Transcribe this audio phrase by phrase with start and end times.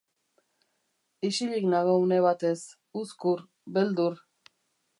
[1.29, 2.57] Isilik nago une batez,
[3.03, 3.45] uzkur,
[3.77, 4.15] beldur.